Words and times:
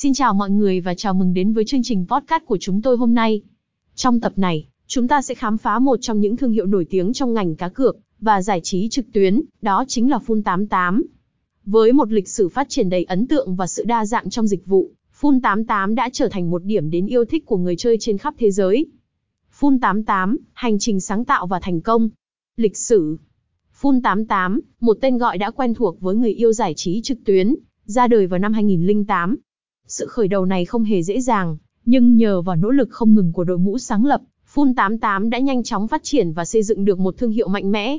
Xin 0.00 0.14
chào 0.14 0.34
mọi 0.34 0.50
người 0.50 0.80
và 0.80 0.94
chào 0.94 1.14
mừng 1.14 1.34
đến 1.34 1.52
với 1.52 1.64
chương 1.64 1.82
trình 1.82 2.06
podcast 2.08 2.44
của 2.46 2.58
chúng 2.60 2.82
tôi 2.82 2.96
hôm 2.96 3.14
nay. 3.14 3.42
Trong 3.94 4.20
tập 4.20 4.32
này, 4.36 4.68
chúng 4.86 5.08
ta 5.08 5.22
sẽ 5.22 5.34
khám 5.34 5.58
phá 5.58 5.78
một 5.78 5.96
trong 6.00 6.20
những 6.20 6.36
thương 6.36 6.52
hiệu 6.52 6.66
nổi 6.66 6.86
tiếng 6.90 7.12
trong 7.12 7.34
ngành 7.34 7.56
cá 7.56 7.68
cược 7.68 7.96
và 8.20 8.42
giải 8.42 8.60
trí 8.62 8.88
trực 8.88 9.12
tuyến, 9.12 9.40
đó 9.62 9.84
chính 9.88 10.10
là 10.10 10.18
Fun88. 10.26 11.02
Với 11.64 11.92
một 11.92 12.12
lịch 12.12 12.28
sử 12.28 12.48
phát 12.48 12.68
triển 12.68 12.88
đầy 12.88 13.04
ấn 13.04 13.26
tượng 13.26 13.56
và 13.56 13.66
sự 13.66 13.84
đa 13.84 14.04
dạng 14.04 14.30
trong 14.30 14.46
dịch 14.46 14.66
vụ, 14.66 14.90
Fun88 15.20 15.94
đã 15.94 16.08
trở 16.12 16.28
thành 16.28 16.50
một 16.50 16.64
điểm 16.64 16.90
đến 16.90 17.06
yêu 17.06 17.24
thích 17.24 17.46
của 17.46 17.56
người 17.56 17.76
chơi 17.76 17.96
trên 18.00 18.18
khắp 18.18 18.34
thế 18.38 18.50
giới. 18.50 18.86
Fun88, 19.60 20.36
hành 20.52 20.78
trình 20.78 21.00
sáng 21.00 21.24
tạo 21.24 21.46
và 21.46 21.60
thành 21.60 21.80
công. 21.80 22.08
Lịch 22.56 22.76
sử 22.76 23.16
Fun88, 23.80 24.60
một 24.80 24.98
tên 25.00 25.18
gọi 25.18 25.38
đã 25.38 25.50
quen 25.50 25.74
thuộc 25.74 26.00
với 26.00 26.14
người 26.14 26.32
yêu 26.32 26.52
giải 26.52 26.74
trí 26.76 27.00
trực 27.02 27.18
tuyến, 27.24 27.54
ra 27.84 28.06
đời 28.06 28.26
vào 28.26 28.38
năm 28.38 28.52
2008. 28.52 29.36
Sự 29.88 30.06
khởi 30.06 30.28
đầu 30.28 30.44
này 30.44 30.64
không 30.64 30.84
hề 30.84 31.02
dễ 31.02 31.20
dàng, 31.20 31.56
nhưng 31.84 32.16
nhờ 32.16 32.42
vào 32.42 32.56
nỗ 32.56 32.70
lực 32.70 32.88
không 32.90 33.14
ngừng 33.14 33.32
của 33.32 33.44
đội 33.44 33.58
ngũ 33.58 33.78
sáng 33.78 34.04
lập, 34.04 34.22
Fun88 34.54 35.28
đã 35.28 35.38
nhanh 35.38 35.62
chóng 35.62 35.88
phát 35.88 36.02
triển 36.04 36.32
và 36.32 36.44
xây 36.44 36.62
dựng 36.62 36.84
được 36.84 36.98
một 36.98 37.18
thương 37.18 37.30
hiệu 37.30 37.48
mạnh 37.48 37.70
mẽ. 37.72 37.98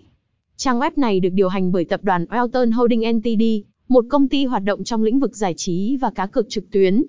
Trang 0.58 0.80
web 0.80 0.92
này 0.96 1.20
được 1.20 1.30
điều 1.30 1.50
hành 1.50 1.72
bởi 1.72 1.86
tập 1.86 2.04
đoàn 2.04 2.26
Elton 2.30 2.72
Holding 2.72 3.16
Ltd, 3.16 3.44
một 3.88 4.06
công 4.10 4.28
ty 4.28 4.46
hoạt 4.46 4.64
động 4.64 4.84
trong 4.84 5.04
lĩnh 5.04 5.20
vực 5.20 5.36
giải 5.36 5.54
trí 5.58 5.98
và 5.98 6.10
cá 6.10 6.26
cược 6.26 6.50
trực 6.50 6.72
tuyến. 6.72 7.04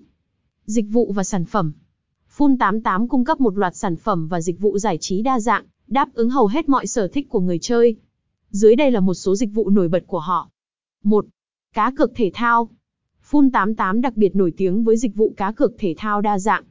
Dịch 0.65 0.85
vụ 0.89 1.11
và 1.11 1.23
sản 1.23 1.45
phẩm 1.45 1.73
Fun88 2.37 3.07
cung 3.07 3.25
cấp 3.25 3.41
một 3.41 3.57
loạt 3.57 3.75
sản 3.75 3.95
phẩm 3.95 4.27
và 4.27 4.41
dịch 4.41 4.59
vụ 4.59 4.77
giải 4.77 4.97
trí 4.97 5.21
đa 5.21 5.39
dạng, 5.39 5.63
đáp 5.87 6.09
ứng 6.13 6.29
hầu 6.29 6.47
hết 6.47 6.69
mọi 6.69 6.87
sở 6.87 7.07
thích 7.07 7.29
của 7.29 7.39
người 7.39 7.59
chơi. 7.59 7.95
Dưới 8.51 8.75
đây 8.75 8.91
là 8.91 8.99
một 8.99 9.13
số 9.13 9.35
dịch 9.35 9.49
vụ 9.53 9.69
nổi 9.69 9.87
bật 9.87 10.03
của 10.07 10.19
họ. 10.19 10.49
1. 11.03 11.25
Cá 11.73 11.91
cược 11.97 12.11
thể 12.15 12.31
thao. 12.33 12.69
Fun88 13.31 14.01
đặc 14.01 14.17
biệt 14.17 14.35
nổi 14.35 14.53
tiếng 14.57 14.83
với 14.83 14.97
dịch 14.97 15.15
vụ 15.15 15.33
cá 15.37 15.51
cược 15.51 15.71
thể 15.79 15.93
thao 15.97 16.21
đa 16.21 16.39
dạng. 16.39 16.63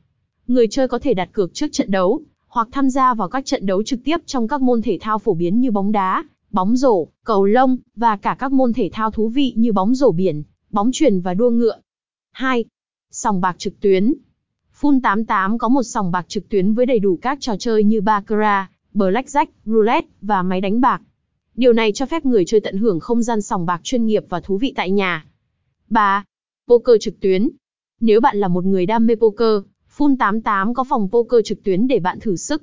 Người 0.46 0.66
chơi 0.70 0.88
có 0.88 0.98
thể 0.98 1.14
đặt 1.14 1.28
cược 1.32 1.54
trước 1.54 1.66
trận 1.72 1.90
đấu, 1.90 2.20
hoặc 2.48 2.68
tham 2.72 2.90
gia 2.90 3.14
vào 3.14 3.28
các 3.28 3.46
trận 3.46 3.66
đấu 3.66 3.82
trực 3.82 4.00
tiếp 4.04 4.16
trong 4.26 4.48
các 4.48 4.62
môn 4.62 4.82
thể 4.82 4.98
thao 5.00 5.18
phổ 5.18 5.34
biến 5.34 5.60
như 5.60 5.70
bóng 5.70 5.92
đá, 5.92 6.24
bóng 6.50 6.76
rổ, 6.76 7.08
cầu 7.24 7.44
lông, 7.44 7.76
và 7.96 8.16
cả 8.16 8.36
các 8.38 8.52
môn 8.52 8.72
thể 8.72 8.90
thao 8.92 9.10
thú 9.10 9.28
vị 9.28 9.52
như 9.56 9.72
bóng 9.72 9.94
rổ 9.94 10.12
biển, 10.12 10.42
bóng 10.70 10.90
chuyền 10.92 11.20
và 11.20 11.34
đua 11.34 11.50
ngựa. 11.50 11.80
2. 12.32 12.64
Sòng 13.10 13.40
bạc 13.40 13.58
trực 13.58 13.80
tuyến. 13.80 14.14
Fun88 14.80 15.58
có 15.58 15.68
một 15.68 15.82
sòng 15.82 16.10
bạc 16.10 16.28
trực 16.28 16.48
tuyến 16.48 16.74
với 16.74 16.86
đầy 16.86 16.98
đủ 16.98 17.18
các 17.22 17.38
trò 17.40 17.56
chơi 17.58 17.84
như 17.84 18.00
baccarat, 18.00 18.70
blackjack, 18.94 19.46
roulette 19.64 20.08
và 20.20 20.42
máy 20.42 20.60
đánh 20.60 20.80
bạc. 20.80 21.02
Điều 21.54 21.72
này 21.72 21.92
cho 21.92 22.06
phép 22.06 22.26
người 22.26 22.44
chơi 22.44 22.60
tận 22.60 22.76
hưởng 22.76 23.00
không 23.00 23.22
gian 23.22 23.42
sòng 23.42 23.66
bạc 23.66 23.80
chuyên 23.82 24.06
nghiệp 24.06 24.24
và 24.28 24.40
thú 24.40 24.58
vị 24.58 24.72
tại 24.76 24.90
nhà. 24.90 25.24
3. 25.88 26.24
Poker 26.70 26.96
trực 27.00 27.20
tuyến. 27.20 27.48
Nếu 28.00 28.20
bạn 28.20 28.36
là 28.36 28.48
một 28.48 28.64
người 28.64 28.86
đam 28.86 29.06
mê 29.06 29.14
poker, 29.14 29.62
Fun88 29.96 30.74
có 30.74 30.84
phòng 30.84 31.08
poker 31.12 31.40
trực 31.44 31.62
tuyến 31.62 31.86
để 31.86 32.00
bạn 32.00 32.20
thử 32.20 32.36
sức. 32.36 32.62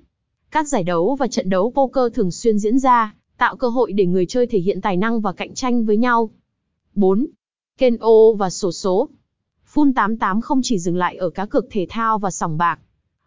Các 0.52 0.67
giải 0.67 0.83
đấu 0.83 1.16
và 1.16 1.27
trận 1.27 1.49
đấu 1.49 1.72
poker 1.75 2.14
thường 2.14 2.31
xuyên 2.31 2.59
diễn 2.59 2.80
ra, 2.80 3.16
tạo 3.38 3.55
cơ 3.55 3.69
hội 3.69 3.91
để 3.91 4.05
người 4.05 4.25
chơi 4.25 4.47
thể 4.47 4.59
hiện 4.59 4.81
tài 4.81 4.97
năng 4.97 5.22
và 5.22 5.33
cạnh 5.33 5.53
tranh 5.53 5.86
với 5.86 5.97
nhau. 5.97 6.30
4. 6.95 7.27
Keno 7.77 8.31
và 8.38 8.49
sổ 8.49 8.72
số. 8.72 9.09
Fun88 9.73 10.42
không 10.42 10.61
chỉ 10.64 10.80
dừng 10.80 10.97
lại 10.97 11.16
ở 11.16 11.30
cá 11.30 11.45
cược 11.45 11.66
thể 11.71 11.86
thao 11.89 12.19
và 12.19 12.31
sòng 12.31 12.58
bạc. 12.58 12.80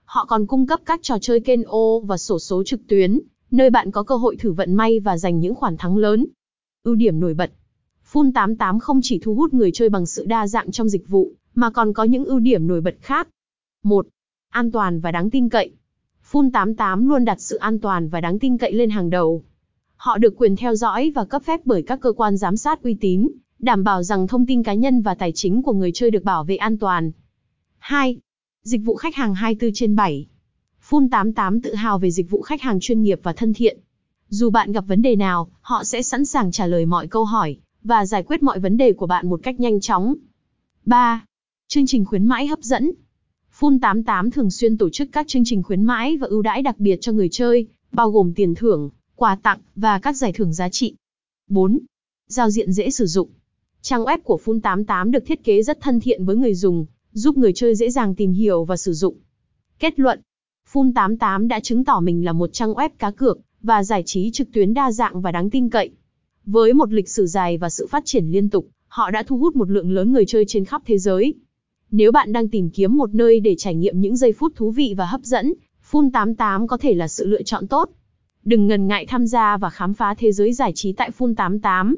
Họ 0.05 0.25
còn 0.25 0.47
cung 0.47 0.67
cấp 0.67 0.81
các 0.84 1.00
trò 1.03 1.19
chơi 1.20 1.41
Keno 1.41 1.98
và 2.05 2.17
sổ 2.17 2.39
số 2.39 2.62
trực 2.65 2.81
tuyến, 2.89 3.20
nơi 3.50 3.70
bạn 3.70 3.91
có 3.91 4.03
cơ 4.03 4.17
hội 4.17 4.37
thử 4.37 4.53
vận 4.53 4.75
may 4.75 5.00
và 5.00 5.19
giành 5.19 5.41
những 5.41 5.55
khoản 5.55 5.77
thắng 5.77 5.97
lớn. 5.97 6.27
Ưu 6.84 6.94
điểm 6.94 7.20
nổi 7.20 7.34
bật 7.34 7.50
Full 8.12 8.33
88 8.33 8.78
không 8.80 9.00
chỉ 9.03 9.19
thu 9.19 9.34
hút 9.34 9.55
người 9.55 9.70
chơi 9.72 9.89
bằng 9.89 10.06
sự 10.06 10.25
đa 10.25 10.47
dạng 10.47 10.70
trong 10.70 10.89
dịch 10.89 11.08
vụ, 11.08 11.33
mà 11.55 11.70
còn 11.70 11.92
có 11.92 12.05
những 12.05 12.25
ưu 12.25 12.39
điểm 12.39 12.66
nổi 12.66 12.80
bật 12.80 12.94
khác. 13.00 13.28
1. 13.83 14.06
An 14.50 14.70
toàn 14.70 15.00
và 15.00 15.12
đáng 15.12 15.30
tin 15.30 15.48
cậy. 15.48 15.72
Full 16.31 16.50
88 16.50 17.08
luôn 17.08 17.25
đặt 17.25 17.41
sự 17.41 17.56
an 17.56 17.78
toàn 17.78 18.08
và 18.08 18.20
đáng 18.20 18.38
tin 18.38 18.58
cậy 18.58 18.72
lên 18.72 18.91
hàng 18.91 19.11
đầu. 19.11 19.42
Họ 19.97 20.19
được 20.19 20.34
quyền 20.37 20.56
theo 20.56 20.75
dõi 20.75 21.12
và 21.15 21.25
cấp 21.25 21.43
phép 21.43 21.60
bởi 21.65 21.82
các 21.82 22.00
cơ 22.00 22.12
quan 22.12 22.37
giám 22.37 22.56
sát 22.56 22.82
uy 22.82 22.94
tín, 22.94 23.28
đảm 23.59 23.84
bảo 23.84 24.03
rằng 24.03 24.27
thông 24.27 24.47
tin 24.47 24.62
cá 24.62 24.75
nhân 24.75 25.03
và 25.03 25.15
tài 25.15 25.32
chính 25.32 25.62
của 25.62 25.72
người 25.72 25.91
chơi 25.94 26.10
được 26.10 26.25
bảo 26.25 26.44
vệ 26.44 26.56
an 26.56 26.78
toàn. 26.78 27.12
2. 27.78 28.19
Dịch 28.62 28.81
vụ 28.84 28.94
khách 28.94 29.15
hàng 29.15 29.34
24 29.34 29.71
trên 29.75 29.97
7. 29.97 30.27
Full 30.88 31.09
88 31.10 31.60
tự 31.60 31.75
hào 31.75 31.98
về 31.98 32.10
dịch 32.10 32.31
vụ 32.31 32.42
khách 32.42 32.62
hàng 32.62 32.81
chuyên 32.81 33.03
nghiệp 33.03 33.21
và 33.22 33.32
thân 33.32 33.54
thiện. 33.54 33.78
Dù 34.28 34.50
bạn 34.50 34.72
gặp 34.72 34.84
vấn 34.88 35.03
đề 35.03 35.16
nào, 35.16 35.48
họ 35.60 35.84
sẽ 35.84 36.03
sẵn 36.03 36.25
sàng 36.25 36.53
trả 36.53 36.66
lời 36.66 36.87
mọi 36.87 37.06
câu 37.06 37.25
hỏi 37.25 37.59
và 37.84 38.06
giải 38.06 38.22
quyết 38.22 38.42
mọi 38.42 38.58
vấn 38.58 38.76
đề 38.76 38.92
của 38.92 39.06
bạn 39.06 39.28
một 39.28 39.41
cách 39.42 39.60
nhanh 39.60 39.80
chóng. 39.80 40.14
3. 40.86 41.24
Chương 41.68 41.86
trình 41.86 42.04
khuyến 42.04 42.26
mãi 42.26 42.46
hấp 42.46 42.62
dẫn. 42.62 42.91
Fun88 43.58 44.30
thường 44.30 44.50
xuyên 44.50 44.78
tổ 44.78 44.91
chức 44.91 45.08
các 45.12 45.28
chương 45.28 45.44
trình 45.44 45.62
khuyến 45.62 45.82
mãi 45.82 46.16
và 46.16 46.26
ưu 46.26 46.42
đãi 46.42 46.62
đặc 46.62 46.78
biệt 46.78 46.98
cho 47.00 47.12
người 47.12 47.28
chơi, 47.28 47.66
bao 47.92 48.10
gồm 48.10 48.32
tiền 48.34 48.54
thưởng, 48.54 48.91
quà 49.16 49.36
tặng 49.42 49.58
và 49.76 49.98
các 49.98 50.16
giải 50.16 50.32
thưởng 50.32 50.52
giá 50.52 50.68
trị. 50.68 50.94
4. 51.48 51.78
Giao 52.28 52.50
diện 52.50 52.72
dễ 52.72 52.91
sử 52.91 53.06
dụng. 53.06 53.28
Trang 53.82 54.04
web 54.04 54.18
của 54.24 54.38
Fun88 54.44 55.10
được 55.10 55.26
thiết 55.26 55.44
kế 55.44 55.62
rất 55.62 55.80
thân 55.80 56.00
thiện 56.00 56.24
với 56.24 56.36
người 56.36 56.54
dùng, 56.54 56.86
giúp 57.12 57.36
người 57.36 57.52
chơi 57.54 57.74
dễ 57.74 57.91
dàng 57.91 58.14
tìm 58.14 58.32
hiểu 58.32 58.64
và 58.64 58.76
sử 58.76 58.92
dụng. 58.92 59.16
Kết 59.78 59.98
luận, 60.00 60.20
Fun88 60.72 61.48
đã 61.48 61.60
chứng 61.60 61.84
tỏ 61.84 62.00
mình 62.00 62.24
là 62.24 62.32
một 62.32 62.52
trang 62.52 62.72
web 62.72 62.88
cá 62.98 63.10
cược 63.10 63.38
và 63.62 63.84
giải 63.84 64.02
trí 64.06 64.30
trực 64.30 64.52
tuyến 64.52 64.74
đa 64.74 64.92
dạng 64.92 65.20
và 65.20 65.32
đáng 65.32 65.50
tin 65.50 65.70
cậy. 65.70 65.91
Với 66.47 66.73
một 66.73 66.93
lịch 66.93 67.09
sử 67.09 67.27
dài 67.27 67.59
và 67.59 67.71
sự 67.71 67.87
phát 67.87 68.05
triển 68.05 68.27
liên 68.27 68.49
tục, 68.49 68.67
họ 68.89 69.11
đã 69.11 69.23
thu 69.23 69.39
hút 69.39 69.56
một 69.56 69.71
lượng 69.71 69.91
lớn 69.91 70.12
người 70.12 70.25
chơi 70.27 70.45
trên 70.49 70.65
khắp 70.65 70.83
thế 70.87 70.99
giới. 70.99 71.34
Nếu 71.91 72.12
bạn 72.12 72.33
đang 72.33 72.49
tìm 72.49 72.71
kiếm 72.71 72.97
một 72.97 73.15
nơi 73.15 73.41
để 73.41 73.55
trải 73.59 73.75
nghiệm 73.75 74.01
những 74.01 74.17
giây 74.17 74.33
phút 74.33 74.53
thú 74.56 74.71
vị 74.71 74.95
và 74.97 75.06
hấp 75.06 75.21
dẫn, 75.23 75.53
Fun88 75.91 76.67
có 76.67 76.77
thể 76.77 76.95
là 76.95 77.09
sự 77.09 77.27
lựa 77.27 77.43
chọn 77.43 77.67
tốt. 77.67 77.91
Đừng 78.45 78.67
ngần 78.67 78.87
ngại 78.87 79.06
tham 79.06 79.27
gia 79.27 79.56
và 79.56 79.71
khám 79.71 79.95
phá 79.95 80.15
thế 80.15 80.33
giới 80.33 80.53
giải 80.53 80.73
trí 80.75 80.93
tại 80.93 81.11
Fun88. 81.19 81.95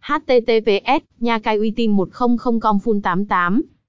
https 0.00 1.04
nha 1.20 1.38
cai 1.38 1.56
uy 1.56 1.70
tín 1.70 1.96
100com 1.96 2.78
Fun88 2.78 3.60